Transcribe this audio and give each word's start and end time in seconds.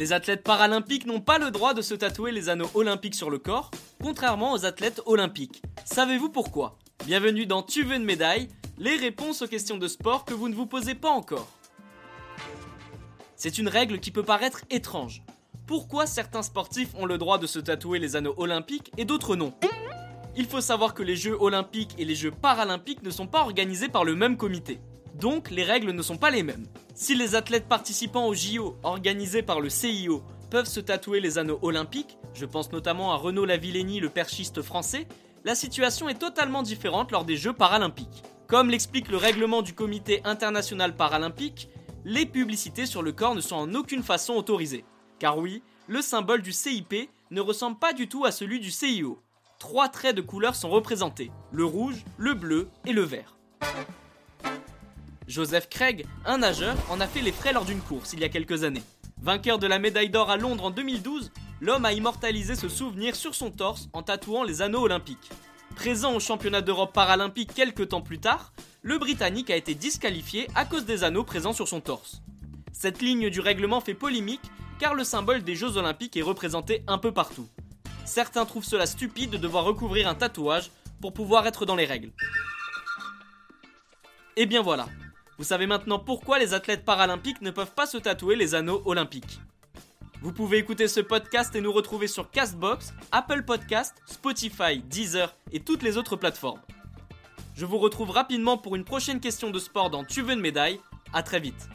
Les 0.00 0.14
athlètes 0.14 0.42
paralympiques 0.42 1.04
n'ont 1.04 1.20
pas 1.20 1.38
le 1.38 1.50
droit 1.50 1.74
de 1.74 1.82
se 1.82 1.94
tatouer 1.94 2.32
les 2.32 2.48
anneaux 2.48 2.70
olympiques 2.72 3.14
sur 3.14 3.28
le 3.28 3.38
corps, 3.38 3.70
contrairement 4.02 4.52
aux 4.52 4.64
athlètes 4.64 5.02
olympiques. 5.04 5.60
Savez-vous 5.84 6.30
pourquoi? 6.30 6.78
Bienvenue 7.04 7.44
dans 7.44 7.62
Tu 7.62 7.82
veux 7.82 7.96
une 7.96 8.04
médaille 8.04 8.48
Les 8.78 8.96
réponses 8.96 9.42
aux 9.42 9.46
questions 9.46 9.76
de 9.76 9.88
sport 9.88 10.24
que 10.24 10.32
vous 10.32 10.48
ne 10.48 10.54
vous 10.54 10.64
posez 10.64 10.94
pas 10.94 11.10
encore. 11.10 11.48
C'est 13.36 13.58
une 13.58 13.68
règle 13.68 14.00
qui 14.00 14.10
peut 14.10 14.22
paraître 14.22 14.62
étrange. 14.70 15.22
Pourquoi 15.66 16.06
certains 16.06 16.42
sportifs 16.42 16.94
ont 16.94 17.04
le 17.04 17.18
droit 17.18 17.36
de 17.36 17.46
se 17.46 17.58
tatouer 17.58 17.98
les 17.98 18.16
anneaux 18.16 18.34
olympiques 18.38 18.90
et 18.96 19.04
d'autres 19.04 19.36
non? 19.36 19.52
Il 20.36 20.46
faut 20.46 20.60
savoir 20.60 20.94
que 20.94 21.02
les 21.02 21.16
Jeux 21.16 21.36
olympiques 21.40 21.94
et 21.98 22.04
les 22.04 22.14
Jeux 22.14 22.30
paralympiques 22.30 23.02
ne 23.02 23.10
sont 23.10 23.26
pas 23.26 23.40
organisés 23.40 23.88
par 23.88 24.04
le 24.04 24.14
même 24.14 24.36
comité. 24.36 24.80
Donc 25.14 25.50
les 25.50 25.64
règles 25.64 25.90
ne 25.90 26.02
sont 26.02 26.16
pas 26.16 26.30
les 26.30 26.42
mêmes. 26.42 26.66
Si 26.94 27.14
les 27.14 27.34
athlètes 27.34 27.68
participant 27.68 28.26
aux 28.26 28.34
JO 28.34 28.76
organisés 28.82 29.42
par 29.42 29.60
le 29.60 29.68
CIO 29.68 30.22
peuvent 30.50 30.68
se 30.68 30.80
tatouer 30.80 31.20
les 31.20 31.38
anneaux 31.38 31.58
olympiques, 31.62 32.16
je 32.32 32.46
pense 32.46 32.70
notamment 32.72 33.12
à 33.12 33.16
Renaud 33.16 33.44
Lavillenie, 33.44 34.00
le 34.00 34.08
perchiste 34.08 34.62
français, 34.62 35.06
la 35.44 35.54
situation 35.54 36.08
est 36.08 36.18
totalement 36.18 36.62
différente 36.62 37.10
lors 37.10 37.24
des 37.24 37.36
Jeux 37.36 37.52
paralympiques. 37.52 38.22
Comme 38.46 38.70
l'explique 38.70 39.10
le 39.10 39.16
règlement 39.16 39.62
du 39.62 39.74
comité 39.74 40.20
international 40.24 40.96
paralympique, 40.96 41.68
les 42.04 42.26
publicités 42.26 42.86
sur 42.86 43.02
le 43.02 43.12
corps 43.12 43.34
ne 43.34 43.40
sont 43.40 43.56
en 43.56 43.74
aucune 43.74 44.02
façon 44.02 44.34
autorisées. 44.34 44.84
Car 45.18 45.38
oui, 45.38 45.62
le 45.86 46.02
symbole 46.02 46.42
du 46.42 46.52
CIP 46.52 47.10
ne 47.30 47.40
ressemble 47.40 47.78
pas 47.78 47.92
du 47.92 48.08
tout 48.08 48.24
à 48.24 48.32
celui 48.32 48.60
du 48.60 48.70
CIO. 48.70 49.20
Trois 49.60 49.90
traits 49.90 50.16
de 50.16 50.22
couleur 50.22 50.56
sont 50.56 50.70
représentés, 50.70 51.30
le 51.52 51.66
rouge, 51.66 52.02
le 52.16 52.32
bleu 52.32 52.70
et 52.86 52.94
le 52.94 53.02
vert. 53.02 53.36
Joseph 55.28 55.68
Craig, 55.68 56.06
un 56.24 56.38
nageur, 56.38 56.74
en 56.88 56.98
a 56.98 57.06
fait 57.06 57.20
les 57.20 57.30
frais 57.30 57.52
lors 57.52 57.66
d'une 57.66 57.82
course 57.82 58.14
il 58.14 58.20
y 58.20 58.24
a 58.24 58.30
quelques 58.30 58.64
années. 58.64 58.82
Vainqueur 59.20 59.58
de 59.58 59.66
la 59.66 59.78
médaille 59.78 60.08
d'or 60.08 60.30
à 60.30 60.38
Londres 60.38 60.64
en 60.64 60.70
2012, 60.70 61.30
l'homme 61.60 61.84
a 61.84 61.92
immortalisé 61.92 62.54
ce 62.56 62.70
souvenir 62.70 63.14
sur 63.14 63.34
son 63.34 63.50
torse 63.50 63.90
en 63.92 64.02
tatouant 64.02 64.44
les 64.44 64.62
anneaux 64.62 64.80
olympiques. 64.80 65.30
Présent 65.76 66.14
au 66.14 66.20
championnat 66.20 66.62
d'Europe 66.62 66.94
paralympique 66.94 67.52
quelques 67.52 67.90
temps 67.90 68.00
plus 68.00 68.18
tard, 68.18 68.54
le 68.80 68.96
Britannique 68.96 69.50
a 69.50 69.56
été 69.56 69.74
disqualifié 69.74 70.48
à 70.54 70.64
cause 70.64 70.86
des 70.86 71.04
anneaux 71.04 71.22
présents 71.22 71.52
sur 71.52 71.68
son 71.68 71.82
torse. 71.82 72.22
Cette 72.72 73.02
ligne 73.02 73.28
du 73.28 73.40
règlement 73.40 73.82
fait 73.82 73.94
polémique 73.94 74.50
car 74.78 74.94
le 74.94 75.04
symbole 75.04 75.44
des 75.44 75.54
Jeux 75.54 75.76
olympiques 75.76 76.16
est 76.16 76.22
représenté 76.22 76.82
un 76.86 76.96
peu 76.96 77.12
partout. 77.12 77.46
Certains 78.10 78.44
trouvent 78.44 78.64
cela 78.64 78.86
stupide 78.86 79.30
de 79.30 79.36
devoir 79.36 79.62
recouvrir 79.62 80.08
un 80.08 80.16
tatouage 80.16 80.72
pour 81.00 81.12
pouvoir 81.12 81.46
être 81.46 81.64
dans 81.64 81.76
les 81.76 81.84
règles. 81.84 82.10
Et 84.36 84.46
bien 84.46 84.62
voilà, 84.62 84.88
vous 85.38 85.44
savez 85.44 85.68
maintenant 85.68 86.00
pourquoi 86.00 86.40
les 86.40 86.52
athlètes 86.52 86.84
paralympiques 86.84 87.40
ne 87.40 87.52
peuvent 87.52 87.70
pas 87.70 87.86
se 87.86 87.98
tatouer 87.98 88.34
les 88.34 88.56
anneaux 88.56 88.82
olympiques. 88.84 89.38
Vous 90.22 90.32
pouvez 90.32 90.58
écouter 90.58 90.88
ce 90.88 90.98
podcast 90.98 91.54
et 91.54 91.60
nous 91.60 91.70
retrouver 91.70 92.08
sur 92.08 92.32
Castbox, 92.32 92.94
Apple 93.12 93.44
Podcast, 93.44 93.94
Spotify, 94.06 94.80
Deezer 94.80 95.32
et 95.52 95.60
toutes 95.60 95.84
les 95.84 95.96
autres 95.96 96.16
plateformes. 96.16 96.60
Je 97.54 97.64
vous 97.64 97.78
retrouve 97.78 98.10
rapidement 98.10 98.58
pour 98.58 98.74
une 98.74 98.84
prochaine 98.84 99.20
question 99.20 99.50
de 99.50 99.60
sport 99.60 99.88
dans 99.88 100.02
Tu 100.02 100.22
veux 100.22 100.32
une 100.32 100.40
médaille. 100.40 100.80
À 101.12 101.22
très 101.22 101.38
vite. 101.38 101.68